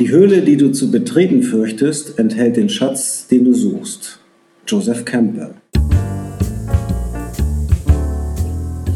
[0.00, 4.18] Die Höhle, die du zu betreten fürchtest, enthält den Schatz, den du suchst.
[4.66, 5.54] Joseph Campbell.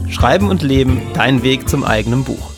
[0.09, 2.51] Schreiben und Leben, dein Weg zum eigenen Buch.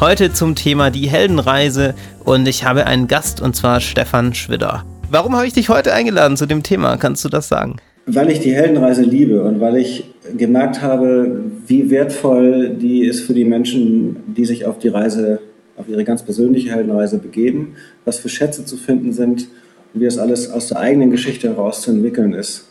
[0.00, 1.94] Heute zum Thema die Heldenreise
[2.24, 4.84] und ich habe einen Gast und zwar Stefan Schwidder.
[5.08, 6.96] Warum habe ich dich heute eingeladen zu dem Thema?
[6.96, 7.76] Kannst du das sagen?
[8.06, 10.02] Weil ich die Heldenreise liebe und weil ich
[10.36, 15.38] gemerkt habe, wie wertvoll die ist für die Menschen, die sich auf die Reise,
[15.76, 19.48] auf ihre ganz persönliche Heldenreise begeben, was für Schätze zu finden sind
[19.92, 22.68] und wie das alles aus der eigenen Geschichte heraus zu entwickeln ist.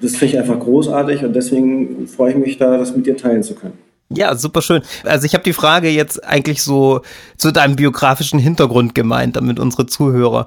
[0.00, 3.42] Das finde ich einfach großartig und deswegen freue ich mich da, das mit dir teilen
[3.42, 3.78] zu können.
[4.14, 4.82] Ja, super schön.
[5.04, 7.00] Also ich habe die Frage jetzt eigentlich so
[7.36, 10.46] zu deinem biografischen Hintergrund gemeint, damit unsere Zuhörer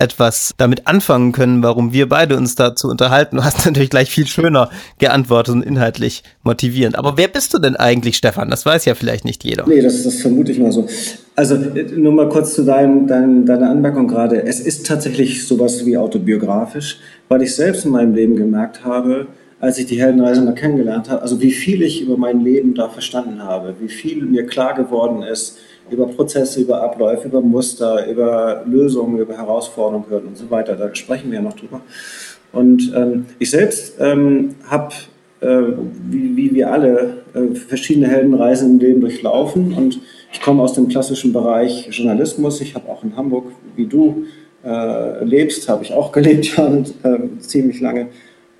[0.00, 3.36] etwas damit anfangen können, warum wir beide uns dazu unterhalten.
[3.36, 6.96] Du hast natürlich gleich viel schöner geantwortet und inhaltlich motivierend.
[6.96, 8.48] Aber wer bist du denn eigentlich, Stefan?
[8.48, 9.66] Das weiß ja vielleicht nicht jeder.
[9.66, 10.86] Nee, das, das vermute ich mal so.
[11.34, 14.44] Also nur mal kurz zu dein, dein, deiner Anmerkung gerade.
[14.44, 19.26] Es ist tatsächlich sowas wie autobiografisch, weil ich selbst in meinem Leben gemerkt habe,
[19.60, 22.88] als ich die Heldenreise mal kennengelernt habe, also wie viel ich über mein Leben da
[22.88, 25.58] verstanden habe, wie viel mir klar geworden ist,
[25.90, 30.74] über Prozesse, über Abläufe, über Muster, über Lösungen, über Herausforderungen gehört und so weiter.
[30.74, 31.80] Da sprechen wir ja noch drüber.
[32.52, 34.94] Und ähm, ich selbst ähm, habe,
[35.40, 35.62] äh,
[36.10, 39.74] wie, wie, wir alle, äh, verschiedene Heldenreisen im Leben durchlaufen.
[39.74, 40.00] Und
[40.32, 42.60] ich komme aus dem klassischen Bereich Journalismus.
[42.60, 44.24] Ich habe auch in Hamburg, wie du
[44.64, 48.08] äh, lebst, habe ich auch gelebt, ja, und, äh, ziemlich lange.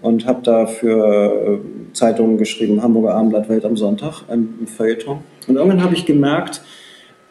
[0.00, 5.18] Und habe da für äh, Zeitungen geschrieben, Hamburger Abendblatt, Welt am Sonntag, im Feuilleton.
[5.48, 6.62] Und irgendwann habe ich gemerkt,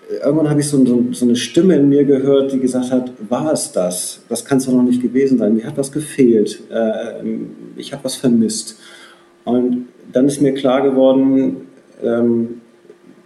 [0.10, 3.52] irgendwann habe ich so, so, so, eine Stimme in mir gehört, die gesagt hat, war
[3.52, 4.22] es das?
[4.30, 5.56] Das kann es doch noch nicht gewesen sein.
[5.56, 6.62] Mir hat was gefehlt.
[6.70, 7.24] Äh,
[7.76, 8.78] ich habe was vermisst.
[9.44, 11.58] Und dann ist mir klar geworden,
[12.02, 12.62] ähm,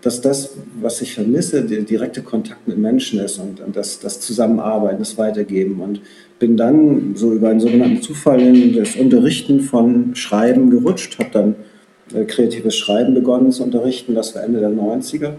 [0.01, 4.19] dass das, was ich vermisse, der direkte Kontakt mit Menschen ist und, und das, das
[4.19, 5.79] Zusammenarbeiten, das Weitergeben.
[5.79, 6.01] Und
[6.39, 11.55] bin dann so über einen sogenannten Zufall in das Unterrichten von Schreiben gerutscht, habe dann
[12.15, 15.33] äh, kreatives Schreiben begonnen zu unterrichten, das war Ende der 90er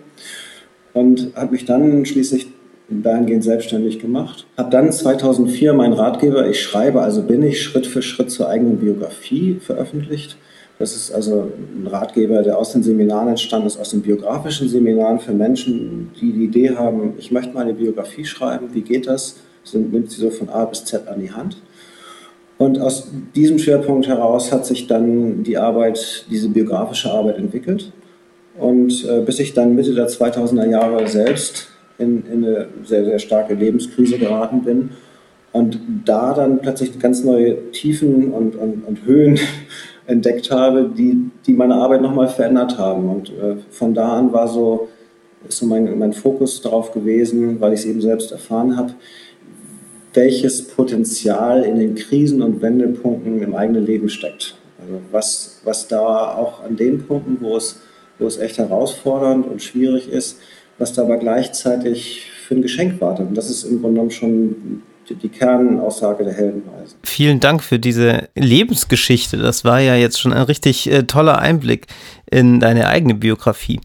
[0.94, 2.48] und habe mich dann schließlich
[2.88, 4.46] dahingehend selbstständig gemacht.
[4.56, 8.78] Habe dann 2004 meinen Ratgeber Ich schreibe, also bin ich, Schritt für Schritt zur eigenen
[8.78, 10.36] Biografie veröffentlicht.
[10.78, 15.20] Das ist also ein Ratgeber, der aus den Seminaren entstanden ist, aus den biografischen Seminaren
[15.20, 19.36] für Menschen, die die Idee haben, ich möchte meine Biografie schreiben, wie geht das?
[19.64, 21.56] Sind, nimmt sie so von A bis Z an die Hand.
[22.58, 27.92] Und aus diesem Schwerpunkt heraus hat sich dann die Arbeit, diese biografische Arbeit entwickelt.
[28.58, 31.68] Und äh, bis ich dann Mitte der 2000er Jahre selbst
[31.98, 34.90] in, in, eine sehr, sehr starke Lebenskrise geraten bin
[35.52, 39.38] und da dann plötzlich ganz neue Tiefen und, und, und Höhen
[40.06, 43.08] entdeckt habe, die, die meine Arbeit nochmal verändert haben.
[43.08, 44.88] Und äh, von da an war so,
[45.48, 48.94] ist so mein, mein Fokus darauf gewesen, weil ich es eben selbst erfahren habe,
[50.14, 54.56] welches Potenzial in den Krisen und Wendepunkten im eigenen Leben steckt.
[54.80, 57.80] Also was, was da auch an den Punkten, wo es
[58.18, 60.38] wo es echt herausfordernd und schwierig ist,
[60.78, 63.28] was da aber gleichzeitig für ein Geschenk wartet.
[63.28, 66.96] Und das ist im Grunde genommen schon die Kernaussage der Heldenreise.
[67.02, 69.36] Vielen Dank für diese Lebensgeschichte.
[69.36, 71.86] Das war ja jetzt schon ein richtig äh, toller Einblick
[72.30, 73.80] in deine eigene Biografie.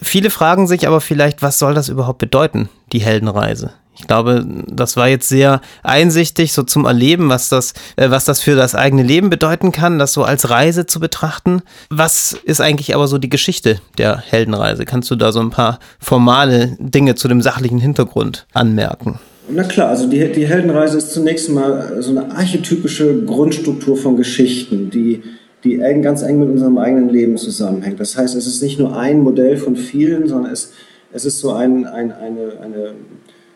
[0.00, 3.72] Viele fragen sich aber vielleicht, was soll das überhaupt bedeuten, die Heldenreise?
[3.96, 8.40] Ich glaube, das war jetzt sehr einsichtig, so zum Erleben, was das, äh, was das
[8.40, 11.62] für das eigene Leben bedeuten kann, das so als Reise zu betrachten.
[11.90, 14.84] Was ist eigentlich aber so die Geschichte der Heldenreise?
[14.84, 19.20] Kannst du da so ein paar formale Dinge zu dem sachlichen Hintergrund anmerken?
[19.48, 24.90] Na klar, also die, die Heldenreise ist zunächst mal so eine archetypische Grundstruktur von Geschichten,
[24.90, 25.22] die,
[25.62, 28.00] die eng, ganz eng mit unserem eigenen Leben zusammenhängt.
[28.00, 30.72] Das heißt, es ist nicht nur ein Modell von vielen, sondern es,
[31.12, 32.94] es ist so ein, ein, eine, eine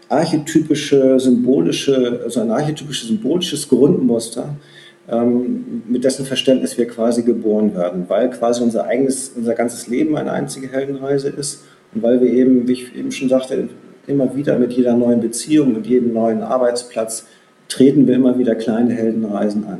[0.09, 4.55] archetypische, symbolische, also ein archetypisches, symbolisches Grundmuster,
[5.11, 10.17] ähm, mit dessen Verständnis wir quasi geboren werden, weil quasi unser eigenes, unser ganzes Leben
[10.17, 11.65] eine einzige Heldenreise ist
[11.95, 13.69] und weil wir eben, wie ich eben schon sagte,
[14.07, 17.27] immer wieder mit jeder neuen Beziehung, mit jedem neuen Arbeitsplatz
[17.69, 19.79] treten wir immer wieder kleine Heldenreisen an.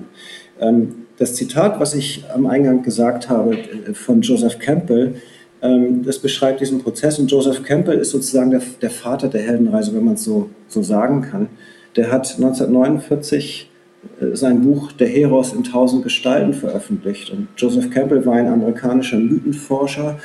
[0.61, 5.15] Ähm, das Zitat, was ich am Eingang gesagt habe äh, von Joseph Campbell,
[5.61, 10.05] das beschreibt diesen Prozess und Joseph Campbell ist sozusagen der, der Vater der Heldenreise, wenn
[10.05, 11.49] man es so, so sagen kann.
[11.97, 13.69] Der hat 1949
[14.21, 17.31] äh, sein Buch Der Heros in tausend Gestalten veröffentlicht.
[17.31, 20.19] Und Joseph Campbell war ein amerikanischer Mythenforscher,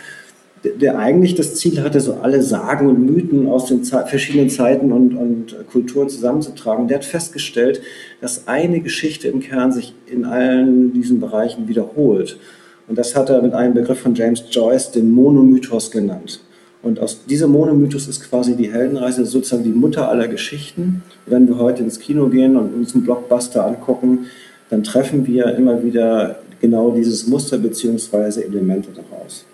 [0.64, 5.16] der eigentlich das Ziel hatte, so alle Sagen und Mythen aus den verschiedenen Zeiten und,
[5.16, 6.88] und, Kulturen zusammenzutragen.
[6.88, 7.82] Der hat festgestellt,
[8.22, 12.40] dass eine Geschichte im Kern sich in allen diesen Bereichen wiederholt.
[12.88, 16.42] Und das hat er mit einem Begriff von James Joyce den Monomythos genannt.
[16.82, 21.02] Und aus dieser Monomythos ist quasi die Heldenreise sozusagen die Mutter aller Geschichten.
[21.26, 24.26] Wenn wir heute ins Kino gehen und uns einen Blockbuster angucken,
[24.70, 28.42] dann treffen wir immer wieder genau dieses Muster bzw.
[28.42, 29.46] Elemente daraus.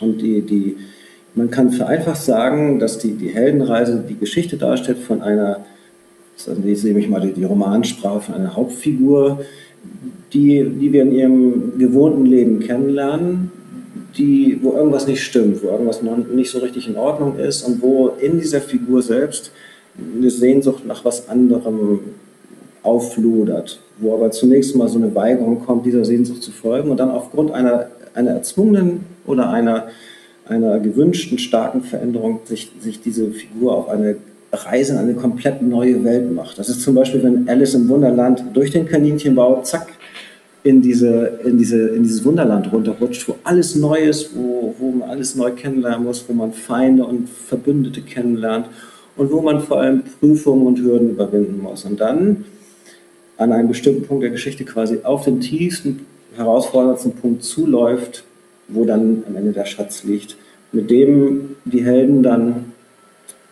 [0.00, 0.76] Und die, die,
[1.34, 5.64] man kann vereinfacht sagen, dass die, die Heldenreise die Geschichte darstellt von einer,
[6.64, 9.40] ich sehe mich mal die, die Romansprache von einer Hauptfigur,
[10.32, 13.50] die, die wir in ihrem gewohnten Leben kennenlernen,
[14.16, 17.80] die, wo irgendwas nicht stimmt, wo irgendwas noch nicht so richtig in Ordnung ist und
[17.82, 19.52] wo in dieser Figur selbst
[20.16, 22.00] eine Sehnsucht nach was anderem
[22.82, 27.10] aufludert, wo aber zunächst mal so eine Weigerung kommt, dieser Sehnsucht zu folgen und dann
[27.10, 29.88] aufgrund einer, einer erzwungenen oder einer,
[30.46, 34.16] einer gewünschten starken Veränderung sich, sich diese Figur auf eine
[34.52, 36.58] Reise in eine komplett neue Welt macht.
[36.58, 39.88] Das ist zum Beispiel, wenn Alice im Wunderland durch den Kaninchenbau, zack,
[40.64, 45.10] in, diese, in, diese, in dieses Wunderland runterrutscht, wo alles neu ist, wo, wo man
[45.10, 48.66] alles neu kennenlernen muss, wo man Feinde und Verbündete kennenlernt
[49.16, 51.84] und wo man vor allem Prüfungen und Hürden überwinden muss.
[51.84, 52.44] Und dann
[53.36, 56.06] an einem bestimmten Punkt der Geschichte quasi auf den tiefsten,
[56.36, 58.24] herausforderndsten Punkt zuläuft,
[58.68, 60.36] wo dann am Ende der Schatz liegt,
[60.72, 62.72] mit dem die Helden dann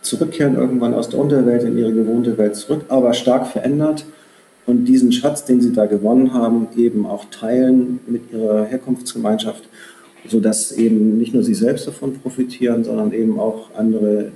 [0.06, 4.06] zurückkehren irgendwann aus der Unterwelt in ihre gewohnte Welt zurück, aber stark verändert
[4.67, 9.69] und diesen Schatz, den sie da gewonnen haben, eben auch teilen mit ihrer Herkunftsgemeinschaft,
[10.26, 14.32] sodass eben nicht nur sie selbst davon profitieren, sondern eben auch andere,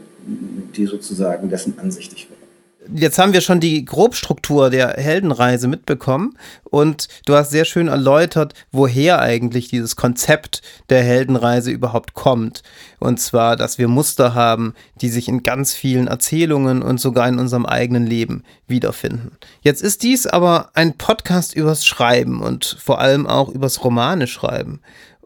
[0.76, 2.39] die sozusagen dessen ansichtig werden.
[2.88, 8.54] Jetzt haben wir schon die Grobstruktur der Heldenreise mitbekommen und du hast sehr schön erläutert,
[8.72, 12.62] woher eigentlich dieses Konzept der Heldenreise überhaupt kommt.
[12.98, 17.38] Und zwar, dass wir Muster haben, die sich in ganz vielen Erzählungen und sogar in
[17.38, 19.32] unserem eigenen Leben wiederfinden.
[19.60, 24.80] Jetzt ist dies aber ein Podcast übers Schreiben und vor allem auch übers Romane schreiben.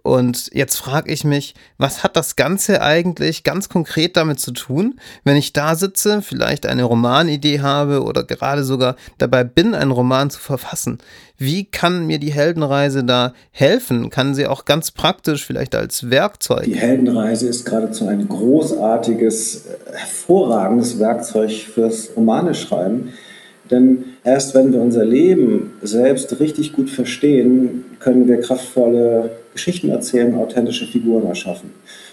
[0.05, 5.01] Und jetzt frage ich mich, was hat das Ganze eigentlich ganz konkret damit zu tun,
[5.25, 10.29] wenn ich da sitze, vielleicht eine Romanidee habe oder gerade sogar dabei bin, einen Roman
[10.29, 10.99] zu verfassen?
[11.39, 14.11] Wie kann mir die Heldenreise da helfen?
[14.11, 16.65] Kann sie auch ganz praktisch vielleicht als Werkzeug?
[16.65, 23.15] Die Heldenreise ist geradezu ein großartiges, hervorragendes Werkzeug fürs Romane schreiben.
[23.71, 30.35] Denn erst wenn wir unser Leben selbst richtig gut verstehen, können wir kraftvolle Geschichten erzählen,
[30.35, 31.71] authentische Figuren erschaffen.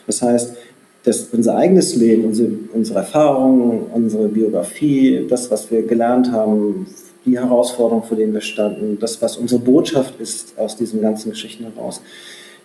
[0.07, 0.55] Das heißt,
[1.03, 6.87] dass unser eigenes Leben, unsere, unsere Erfahrungen, unsere Biografie, das, was wir gelernt haben,
[7.25, 11.65] die Herausforderungen, vor denen wir standen, das, was unsere Botschaft ist aus diesen ganzen Geschichten
[11.73, 12.01] heraus,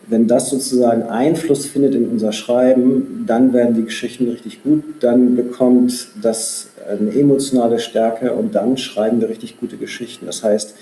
[0.08, 5.34] wenn das sozusagen Einfluss findet in unser Schreiben, dann werden die Geschichten richtig gut, dann
[5.34, 10.26] bekommt das eine emotionale Stärke und dann schreiben wir richtig gute Geschichten.
[10.26, 10.74] Das heißt,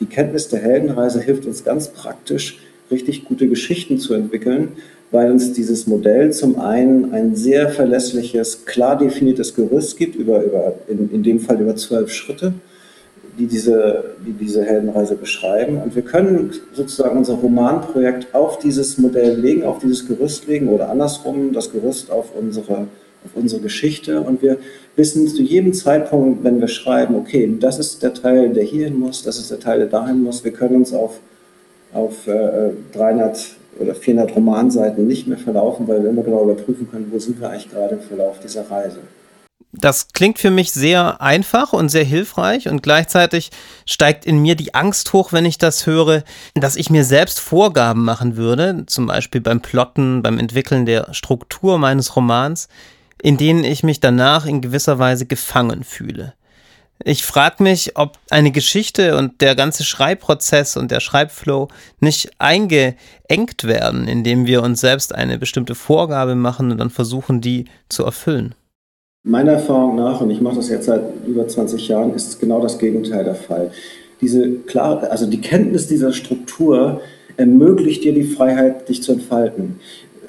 [0.00, 2.58] die Kenntnis der Heldenreise hilft uns ganz praktisch,
[2.90, 4.72] richtig gute Geschichten zu entwickeln,
[5.10, 10.74] weil uns dieses Modell zum einen ein sehr verlässliches, klar definiertes Gerüst gibt, über, über,
[10.88, 12.54] in, in dem Fall über zwölf Schritte,
[13.38, 15.78] die diese, die diese Heldenreise beschreiben.
[15.78, 20.88] Und wir können sozusagen unser Romanprojekt auf dieses Modell legen, auf dieses Gerüst legen oder
[20.88, 22.86] andersrum das Gerüst auf unsere,
[23.24, 24.20] auf unsere Geschichte.
[24.20, 24.58] Und wir
[24.96, 29.22] wissen zu jedem Zeitpunkt, wenn wir schreiben, okay, das ist der Teil, der hierhin muss,
[29.22, 30.44] das ist der Teil, der dahin muss.
[30.44, 31.20] Wir können uns auf
[31.92, 37.08] auf äh, 300 oder 400 Romanseiten nicht mehr verlaufen, weil wir immer genau überprüfen können,
[37.10, 38.98] wo sind wir eigentlich gerade im Verlauf dieser Reise.
[39.74, 43.50] Das klingt für mich sehr einfach und sehr hilfreich und gleichzeitig
[43.86, 48.04] steigt in mir die Angst hoch, wenn ich das höre, dass ich mir selbst Vorgaben
[48.04, 52.68] machen würde, zum Beispiel beim Plotten, beim Entwickeln der Struktur meines Romans,
[53.22, 56.34] in denen ich mich danach in gewisser Weise gefangen fühle.
[57.04, 61.68] Ich frage mich, ob eine Geschichte und der ganze Schreibprozess und der Schreibflow
[62.00, 67.64] nicht eingeengt werden, indem wir uns selbst eine bestimmte Vorgabe machen und dann versuchen, die
[67.88, 68.54] zu erfüllen.
[69.24, 72.78] Meiner Erfahrung nach, und ich mache das jetzt seit über 20 Jahren, ist genau das
[72.78, 73.70] Gegenteil der Fall.
[74.20, 77.00] Diese klar, also die Kenntnis dieser Struktur
[77.36, 79.80] ermöglicht dir die Freiheit, dich zu entfalten.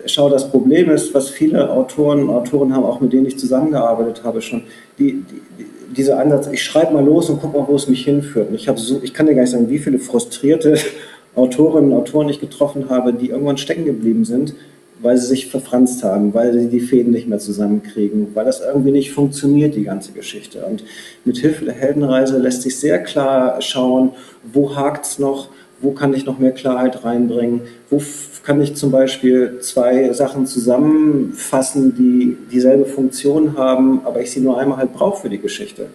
[0.05, 4.23] Schau, das Problem ist, was viele Autoren und Autoren haben, auch mit denen ich zusammengearbeitet
[4.23, 4.63] habe schon,
[4.99, 5.23] die,
[5.57, 8.49] die, dieser Ansatz, ich schreibe mal los und gucke mal, wo es mich hinführt.
[8.49, 10.77] Und ich, so, ich kann dir gar nicht sagen, wie viele frustrierte
[11.35, 14.53] Autorinnen und Autoren ich getroffen habe, die irgendwann stecken geblieben sind,
[15.01, 18.91] weil sie sich verfranst haben, weil sie die Fäden nicht mehr zusammenkriegen, weil das irgendwie
[18.91, 20.65] nicht funktioniert, die ganze Geschichte.
[20.65, 20.83] Und
[21.25, 24.11] mit Hilfe der Heldenreise lässt sich sehr klar schauen,
[24.51, 25.49] wo hakt es noch,
[25.81, 27.99] wo kann ich noch mehr Klarheit reinbringen, wo
[28.43, 34.59] kann ich zum Beispiel zwei Sachen zusammenfassen, die dieselbe Funktion haben, aber ich sie nur
[34.59, 35.87] einmal halt brauche für die Geschichte.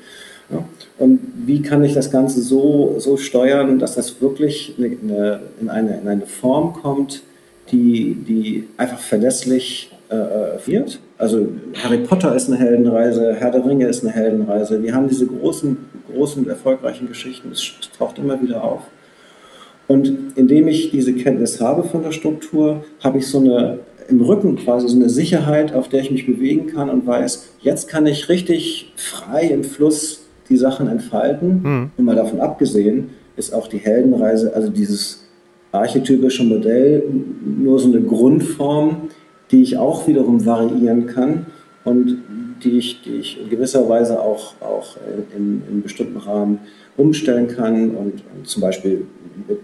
[0.51, 0.65] Ja?
[0.99, 6.01] Und wie kann ich das Ganze so, so steuern, dass das wirklich eine, in, eine,
[6.01, 7.23] in eine Form kommt,
[7.71, 10.15] die, die einfach verlässlich äh,
[10.67, 11.49] wird Also
[11.83, 14.83] Harry Potter ist eine Heldenreise, Herr der Ringe ist eine Heldenreise.
[14.83, 15.77] Wir haben diese großen,
[16.11, 17.53] großen, erfolgreichen Geschichten.
[17.53, 18.83] Es taucht immer wieder auf.
[19.89, 24.57] Und indem ich diese Kenntnis habe von der Struktur, habe ich so eine im Rücken
[24.57, 28.29] quasi so eine Sicherheit, auf der ich mich bewegen kann und weiß, jetzt kann ich
[28.29, 31.63] richtig frei im Fluss die Sachen entfalten.
[31.63, 31.91] Mhm.
[31.97, 35.27] Und mal davon abgesehen, ist auch die Heldenreise, also dieses
[35.73, 37.05] archetypische Modell,
[37.45, 39.11] nur so eine Grundform,
[39.51, 41.47] die ich auch wiederum variieren kann
[41.85, 42.19] und
[42.65, 44.97] die ich, die ich in gewisser Weise auch, auch
[45.37, 46.59] in, in bestimmten Rahmen
[46.97, 49.07] umstellen kann und, und zum Beispiel
[49.47, 49.61] mit,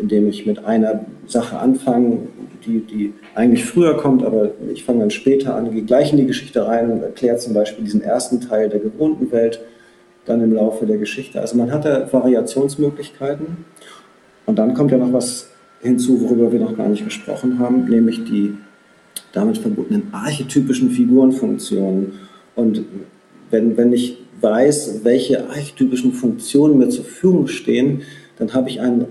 [0.00, 2.28] indem ich mit einer Sache anfange,
[2.64, 6.26] die, die eigentlich früher kommt, aber ich fange dann später an, gehe gleich in die
[6.26, 9.60] Geschichte rein und erkläre zum Beispiel diesen ersten Teil der gewohnten Welt
[10.24, 11.40] dann im Laufe der Geschichte.
[11.40, 13.64] Also man hat da Variationsmöglichkeiten
[14.46, 15.50] und dann kommt ja noch was
[15.80, 18.54] hinzu, worüber wir noch gar nicht gesprochen haben, nämlich die
[19.32, 22.12] damit verbundenen archetypischen Figurenfunktionen.
[22.54, 22.84] Und
[23.50, 28.02] wenn, wenn ich weiß, welche archetypischen Funktionen mir zur Verfügung stehen,
[28.38, 29.06] dann habe ich ein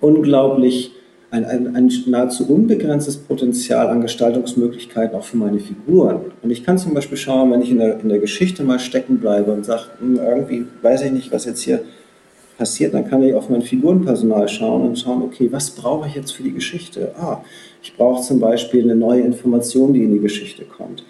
[0.00, 0.92] unglaublich,
[1.30, 6.20] ein, ein, ein nahezu unbegrenztes Potenzial an Gestaltungsmöglichkeiten auch für meine Figuren.
[6.42, 9.18] Und ich kann zum Beispiel schauen, wenn ich in der, in der Geschichte mal stecken
[9.18, 11.80] bleibe und sage, hm, irgendwie weiß ich nicht, was jetzt hier
[12.56, 16.32] passiert, dann kann ich auf mein Figurenpersonal schauen und schauen, okay, was brauche ich jetzt
[16.32, 17.12] für die Geschichte?
[17.18, 17.42] Ah,
[17.82, 21.04] ich brauche zum Beispiel eine neue Information, die in die Geschichte kommt.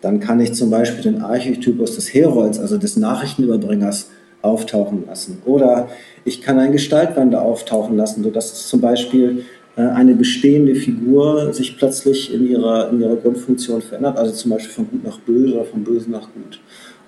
[0.00, 4.10] Dann kann ich zum Beispiel den Archetypus des Herolds, also des Nachrichtenüberbringers,
[4.42, 5.40] auftauchen lassen.
[5.46, 5.88] Oder
[6.24, 9.44] ich kann einen Gestaltwandel auftauchen lassen, sodass zum Beispiel
[9.76, 14.72] äh, eine bestehende Figur sich plötzlich in ihrer, in ihrer Grundfunktion verändert, also zum Beispiel
[14.72, 16.60] von gut nach böse oder von böse nach gut.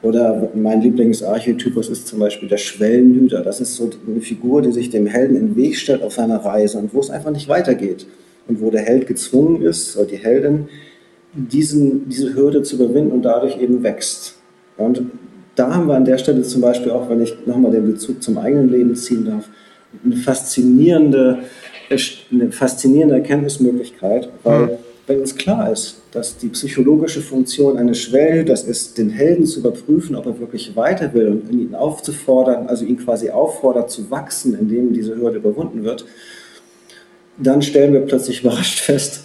[0.03, 3.41] Oder mein Lieblingsarchetypus ist zum Beispiel der Schwellenhüter.
[3.41, 6.45] Das ist so eine Figur, die sich dem Helden in den Weg stellt auf seiner
[6.45, 8.07] Reise und wo es einfach nicht weitergeht.
[8.47, 10.69] Und wo der Held gezwungen ist, oder die Heldin,
[11.33, 14.37] diesen, diese Hürde zu überwinden und dadurch eben wächst.
[14.77, 15.07] Und
[15.55, 18.39] da haben wir an der Stelle zum Beispiel auch, wenn ich nochmal den Bezug zum
[18.39, 19.49] eigenen Leben ziehen darf,
[20.05, 21.39] eine faszinierende,
[22.33, 24.71] eine faszinierende Erkenntnismöglichkeit, weil mhm.
[25.07, 30.17] wenn uns klar ist, dass die psychologische Funktion eines Schwellhüters ist, den Helden zu überprüfen,
[30.17, 34.93] ob er wirklich weiter will und ihn aufzufordern, also ihn quasi auffordert zu wachsen, indem
[34.93, 36.05] diese Hürde überwunden wird,
[37.39, 39.25] dann stellen wir plötzlich überrascht fest,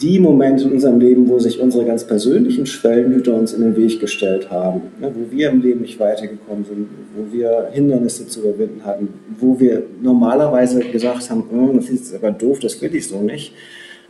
[0.00, 4.00] die Momente in unserem Leben, wo sich unsere ganz persönlichen Schwellenhüter uns in den Weg
[4.00, 8.84] gestellt haben, ne, wo wir im Leben nicht weitergekommen sind, wo wir Hindernisse zu überwinden
[8.84, 9.08] hatten,
[9.38, 13.52] wo wir normalerweise gesagt haben, oh, das ist aber doof, das will ich so nicht,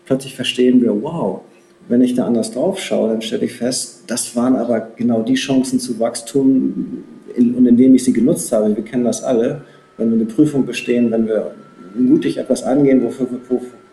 [0.07, 1.41] plötzlich verstehen wir, wow,
[1.89, 5.35] wenn ich da anders drauf schaue, dann stelle ich fest, das waren aber genau die
[5.35, 7.05] Chancen zu Wachstum,
[7.37, 8.75] in, und indem ich sie genutzt habe.
[8.75, 9.63] Wir kennen das alle.
[9.97, 11.53] Wenn wir eine Prüfung bestehen, wenn wir
[11.95, 13.27] mutig etwas angehen, wofür,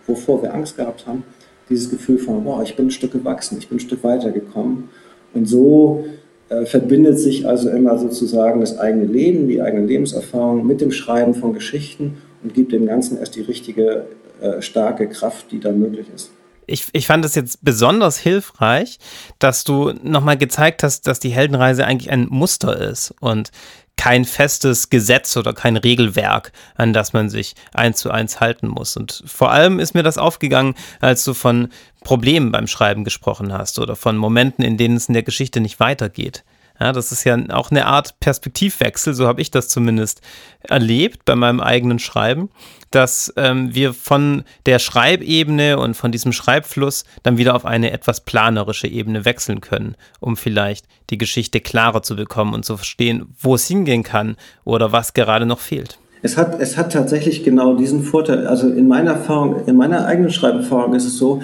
[0.05, 1.23] wovor, wir Angst gehabt haben,
[1.69, 4.89] dieses Gefühl von, wow, ich bin ein Stück gewachsen, ich bin ein Stück weitergekommen.
[5.33, 6.05] Und so
[6.49, 11.33] äh, verbindet sich also immer sozusagen das eigene Leben, die eigene Lebenserfahrung mit dem Schreiben
[11.33, 14.05] von Geschichten und gibt dem Ganzen erst die richtige,
[14.41, 16.31] äh, starke Kraft, die da möglich ist
[16.67, 18.99] ich, ich fand es jetzt besonders hilfreich,
[19.39, 23.51] dass du nochmal gezeigt hast, dass die Heldenreise eigentlich ein Muster ist und
[23.97, 28.95] kein festes Gesetz oder kein Regelwerk, an das man sich eins zu eins halten muss.
[28.95, 31.69] Und vor allem ist mir das aufgegangen, als du von
[32.03, 35.79] Problemen beim Schreiben gesprochen hast oder von Momenten, in denen es in der Geschichte nicht
[35.79, 36.43] weitergeht.
[36.79, 40.21] Ja, das ist ja auch eine Art Perspektivwechsel, so habe ich das zumindest
[40.61, 42.49] erlebt bei meinem eigenen Schreiben,
[42.91, 48.21] dass ähm, wir von der Schreibebene und von diesem Schreibfluss dann wieder auf eine etwas
[48.21, 53.55] planerische Ebene wechseln können, um vielleicht die Geschichte klarer zu bekommen und zu verstehen, wo
[53.55, 55.97] es hingehen kann oder was gerade noch fehlt.
[56.21, 58.47] Es hat, es hat tatsächlich genau diesen Vorteil.
[58.47, 61.41] Also in meiner Erfahrung, in meiner eigenen Schreiberfahrung ist es so,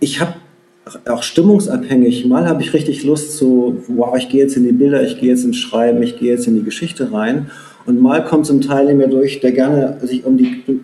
[0.00, 0.34] ich habe
[1.08, 2.26] auch stimmungsabhängig.
[2.26, 5.30] Mal habe ich richtig Lust zu, wow, ich gehe jetzt in die Bilder, ich gehe
[5.30, 7.50] jetzt ins Schreiben, ich gehe jetzt in die Geschichte rein.
[7.86, 10.80] Und mal kommt ein Teil in mir durch, der gerne sich um die, äh,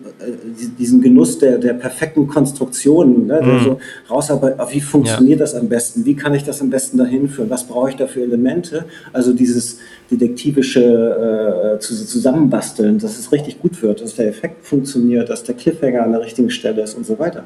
[0.77, 3.63] diesen Genuss der, der perfekten Konstruktionen, ne, der mhm.
[3.63, 5.45] so rausarbeitet, wie funktioniert ja.
[5.45, 8.05] das am besten, wie kann ich das am besten dahin führen, was brauche ich da
[8.05, 9.79] für Elemente, also dieses
[10.11, 16.03] detektivische äh, Zusammenbasteln, dass es richtig gut wird, dass der Effekt funktioniert, dass der Cliffhanger
[16.03, 17.45] an der richtigen Stelle ist und so weiter.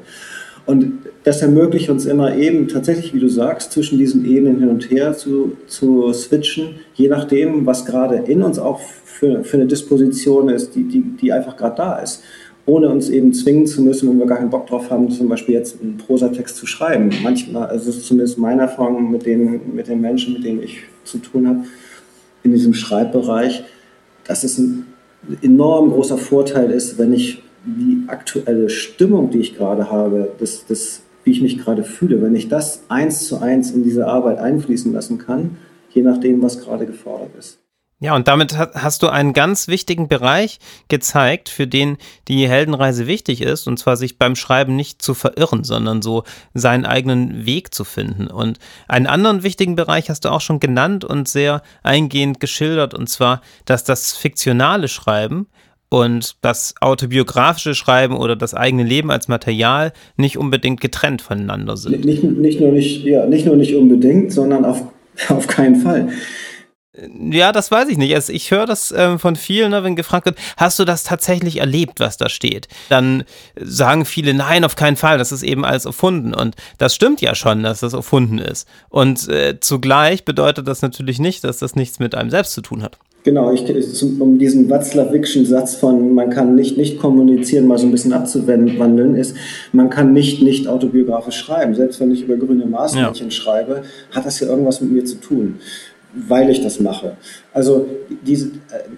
[0.66, 4.90] Und das ermöglicht uns immer eben tatsächlich, wie du sagst, zwischen diesen Ebenen hin und
[4.90, 10.48] her zu, zu switchen, je nachdem, was gerade in uns auch für, für eine Disposition
[10.48, 12.22] ist, die, die, die einfach gerade da ist.
[12.66, 15.54] Ohne uns eben zwingen zu müssen, wenn wir gar keinen Bock drauf haben, zum Beispiel
[15.54, 17.10] jetzt einen Prosatext zu schreiben.
[17.22, 20.80] Manchmal, also das ist zumindest meine Erfahrung mit den, mit den Menschen, mit denen ich
[21.04, 21.60] zu tun habe,
[22.42, 23.62] in diesem Schreibbereich,
[24.26, 24.86] dass es ein
[25.42, 31.02] enorm großer Vorteil ist, wenn ich die aktuelle Stimmung, die ich gerade habe, das, das
[31.24, 32.22] wie ich mich gerade fühle.
[32.22, 35.58] Wenn ich das eins zu eins in diese Arbeit einfließen lassen kann,
[35.90, 37.58] je nachdem, was gerade gefordert ist.
[37.98, 40.58] Ja, und damit hast du einen ganz wichtigen Bereich
[40.88, 41.96] gezeigt, für den
[42.28, 46.84] die Heldenreise wichtig ist, und zwar sich beim Schreiben nicht zu verirren, sondern so seinen
[46.84, 48.26] eigenen Weg zu finden.
[48.26, 53.08] Und einen anderen wichtigen Bereich hast du auch schon genannt und sehr eingehend geschildert, und
[53.08, 55.46] zwar, dass das fiktionale Schreiben
[55.88, 62.04] und das autobiografische Schreiben oder das eigene Leben als Material nicht unbedingt getrennt voneinander sind.
[62.04, 64.82] Nicht, nicht, nur, nicht, ja, nicht nur nicht unbedingt, sondern auf,
[65.28, 66.08] auf keinen Fall.
[67.30, 68.14] Ja, das weiß ich nicht.
[68.14, 71.58] Also ich höre das ähm, von vielen, ne, wenn gefragt wird, hast du das tatsächlich
[71.58, 72.68] erlebt, was da steht?
[72.88, 73.24] Dann
[73.60, 76.32] sagen viele, nein, auf keinen Fall, das ist eben alles erfunden.
[76.32, 78.66] Und das stimmt ja schon, dass das erfunden ist.
[78.88, 82.82] Und äh, zugleich bedeutet das natürlich nicht, dass das nichts mit einem selbst zu tun
[82.82, 82.98] hat.
[83.26, 83.64] Genau, ich,
[84.20, 89.16] um diesen Watzlawickschen Satz von man kann nicht nicht kommunizieren mal so ein bisschen abzuwandeln,
[89.16, 89.36] ist,
[89.72, 91.74] man kann nicht nicht autobiografisch schreiben.
[91.74, 93.30] Selbst wenn ich über grüne Maßmännchen ja.
[93.30, 95.56] schreibe, hat das ja irgendwas mit mir zu tun
[96.28, 97.16] weil ich das mache.
[97.52, 97.86] Also
[98.26, 98.88] diese, äh,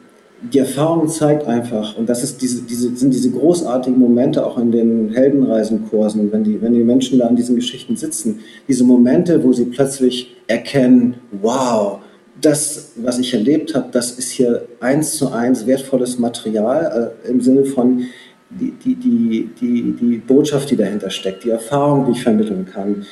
[0.52, 4.70] die Erfahrung zeigt einfach, und das ist diese, diese, sind diese großartigen Momente auch in
[4.70, 9.52] den Heldenreisenkursen, wenn die, wenn die Menschen da an diesen Geschichten sitzen, diese Momente, wo
[9.52, 11.98] sie plötzlich erkennen, wow,
[12.40, 17.40] das, was ich erlebt habe, das ist hier eins zu eins wertvolles Material äh, im
[17.40, 18.04] Sinne von
[18.50, 23.04] die, die, die, die, die Botschaft, die dahinter steckt, die Erfahrung, die ich vermitteln kann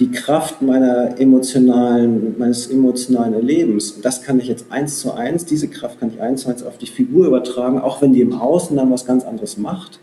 [0.00, 4.00] die Kraft meiner emotionalen, meines emotionalen Erlebens.
[4.00, 6.78] Das kann ich jetzt eins zu eins, diese Kraft kann ich eins zu eins auf
[6.78, 10.00] die Figur übertragen, auch wenn die im Außen dann was ganz anderes macht.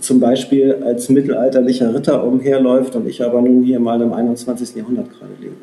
[0.00, 4.76] Zum Beispiel als mittelalterlicher Ritter umherläuft und ich aber nun hier mal im 21.
[4.76, 5.56] Jahrhundert gerade lebe.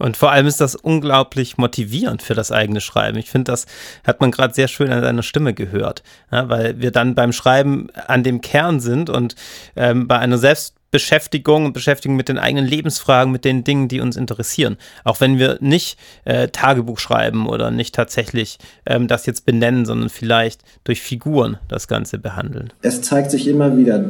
[0.00, 3.18] Und vor allem ist das unglaublich motivierend für das eigene Schreiben.
[3.18, 3.66] Ich finde, das
[4.04, 6.02] hat man gerade sehr schön an seiner Stimme gehört,
[6.32, 9.34] ja, weil wir dann beim Schreiben an dem Kern sind und
[9.76, 14.00] ähm, bei einer selbst Beschäftigung und Beschäftigung mit den eigenen Lebensfragen, mit den Dingen, die
[14.00, 14.76] uns interessieren.
[15.04, 20.08] Auch wenn wir nicht äh, Tagebuch schreiben oder nicht tatsächlich ähm, das jetzt benennen, sondern
[20.08, 22.72] vielleicht durch Figuren das Ganze behandeln.
[22.80, 24.02] Es zeigt sich immer wieder,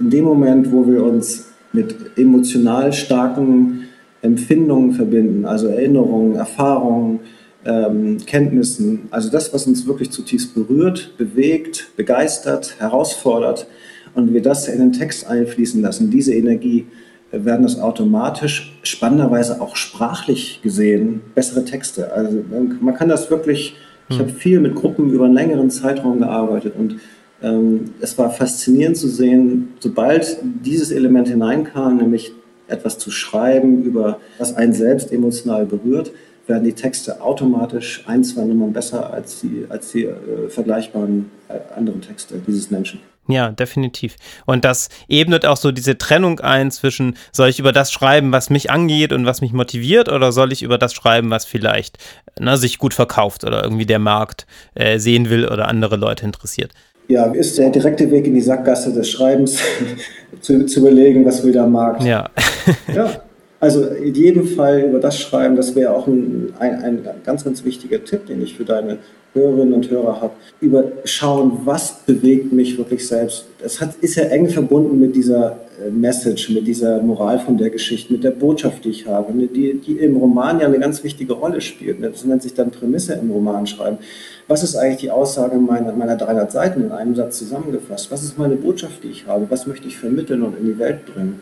[0.00, 3.88] in dem Moment, wo wir uns mit emotional starken
[4.22, 7.20] Empfindungen verbinden, also Erinnerungen, Erfahrungen,
[7.64, 13.66] ähm, Kenntnissen, also das, was uns wirklich zutiefst berührt, bewegt, begeistert, herausfordert,
[14.14, 16.86] und wir das in den Text einfließen lassen, diese Energie,
[17.30, 22.12] äh, werden das automatisch, spannenderweise auch sprachlich gesehen, bessere Texte.
[22.12, 22.44] Also
[22.80, 23.76] man kann das wirklich,
[24.08, 24.36] ich habe hm.
[24.36, 26.96] viel mit Gruppen über einen längeren Zeitraum gearbeitet und
[27.42, 32.32] ähm, es war faszinierend zu sehen, sobald dieses Element hineinkam, nämlich
[32.72, 36.10] etwas zu schreiben über was einen selbst emotional berührt,
[36.46, 41.58] werden die Texte automatisch ein, zwei Nummern besser als die, als die äh, vergleichbaren äh,
[41.76, 43.00] anderen Texte dieses Menschen.
[43.28, 44.16] Ja, definitiv.
[44.46, 48.50] Und das ebnet auch so diese Trennung ein zwischen, soll ich über das schreiben, was
[48.50, 51.98] mich angeht und was mich motiviert, oder soll ich über das schreiben, was vielleicht
[52.38, 56.72] na, sich gut verkauft oder irgendwie der Markt äh, sehen will oder andere Leute interessiert.
[57.08, 59.58] Ja, ist der direkte Weg in die Sackgasse des Schreibens
[60.40, 62.04] zu, zu überlegen, was will der Markt.
[62.04, 62.30] Ja.
[62.94, 63.22] ja.
[63.60, 67.64] Also in jedem Fall über das schreiben, das wäre auch ein, ein, ein ganz, ganz
[67.64, 68.98] wichtiger Tipp, den ich für deine
[69.34, 73.46] Hörerinnen und Hörer habe, über schauen, was bewegt mich wirklich selbst.
[73.62, 77.70] Das hat, ist ja eng verbunden mit dieser äh, Message, mit dieser Moral von der
[77.70, 81.32] Geschichte, mit der Botschaft, die ich habe, die, die im Roman ja eine ganz wichtige
[81.32, 82.02] Rolle spielt.
[82.02, 83.98] Das nennt sich dann Prämisse im Roman schreiben.
[84.48, 88.10] Was ist eigentlich die Aussage meiner, meiner 300 Seiten in einem Satz zusammengefasst?
[88.10, 89.46] Was ist meine Botschaft, die ich habe?
[89.48, 91.40] Was möchte ich vermitteln und in die Welt bringen?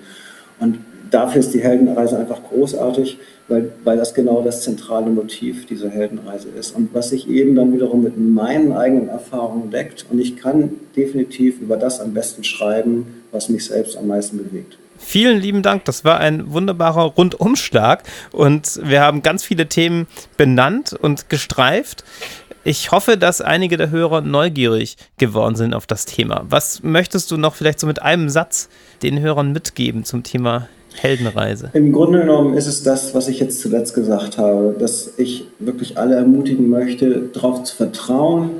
[0.60, 0.78] Und
[1.10, 3.18] dafür ist die Heldenreise einfach großartig,
[3.48, 7.72] weil, weil das genau das zentrale Motiv dieser Heldenreise ist und was sich eben dann
[7.72, 10.06] wiederum mit meinen eigenen Erfahrungen deckt.
[10.10, 14.78] Und ich kann definitiv über das am besten schreiben, was mich selbst am meisten bewegt.
[14.98, 15.86] Vielen lieben Dank.
[15.86, 22.04] Das war ein wunderbarer Rundumschlag und wir haben ganz viele Themen benannt und gestreift.
[22.62, 26.44] Ich hoffe, dass einige der Hörer neugierig geworden sind auf das Thema.
[26.50, 28.68] Was möchtest du noch vielleicht so mit einem Satz
[29.02, 30.68] den Hörern mitgeben zum Thema
[31.02, 31.70] Heldenreise?
[31.72, 35.98] Im Grunde genommen ist es das, was ich jetzt zuletzt gesagt habe, dass ich wirklich
[35.98, 38.50] alle ermutigen möchte, darauf zu vertrauen,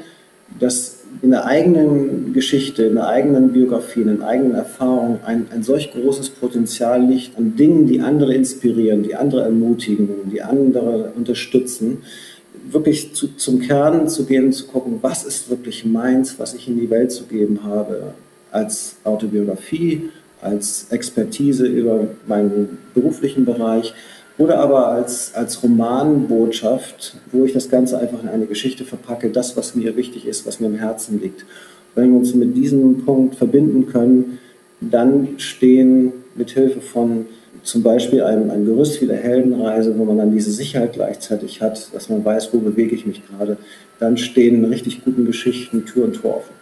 [0.59, 5.63] dass in der eigenen Geschichte, in der eigenen Biografie, in den eigenen Erfahrungen ein, ein
[5.63, 11.99] solch großes Potenzial liegt an Dingen, die andere inspirieren, die andere ermutigen, die andere unterstützen,
[12.71, 16.79] wirklich zu, zum Kern zu gehen zu gucken, was ist wirklich meins, was ich in
[16.79, 18.15] die Welt zu geben habe,
[18.51, 20.11] als Autobiografie,
[20.43, 23.95] als Expertise über meinen beruflichen Bereich
[24.39, 29.57] oder aber als, als Romanbotschaft, wo ich das Ganze einfach in eine Geschichte verpacke, das,
[29.57, 31.45] was mir wichtig ist, was mir im Herzen liegt.
[31.95, 34.39] Wenn wir uns mit diesem Punkt verbinden können,
[34.81, 37.27] dann stehen mit Hilfe von
[37.63, 41.93] zum Beispiel einem, einem Gerüst wie der Heldenreise, wo man dann diese Sicherheit gleichzeitig hat,
[41.93, 43.59] dass man weiß, wo bewege ich mich gerade,
[43.99, 46.55] dann stehen richtig guten Geschichten Tür und Tor offen.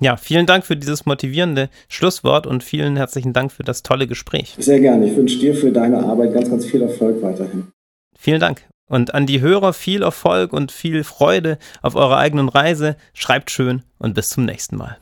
[0.00, 4.54] Ja, vielen Dank für dieses motivierende Schlusswort und vielen herzlichen Dank für das tolle Gespräch.
[4.58, 5.06] Sehr gerne.
[5.06, 7.68] Ich wünsche dir für deine Arbeit ganz, ganz viel Erfolg weiterhin.
[8.18, 8.64] Vielen Dank.
[8.88, 12.96] Und an die Hörer viel Erfolg und viel Freude auf eurer eigenen Reise.
[13.12, 14.98] Schreibt schön und bis zum nächsten Mal.